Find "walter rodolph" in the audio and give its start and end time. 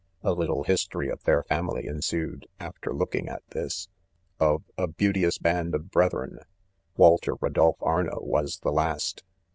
6.97-7.77